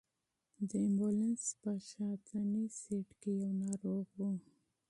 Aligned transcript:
د 0.69 0.71
امبولانس 0.87 1.43
په 1.61 1.71
شاتني 1.89 2.65
سېټ 2.79 3.07
کې 3.21 3.31
یو 3.41 3.51
ناروغ 3.63 4.05
و. 4.17 4.21